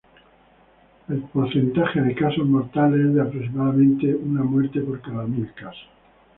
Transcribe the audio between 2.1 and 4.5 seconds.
casos mortales es de aproximadamente una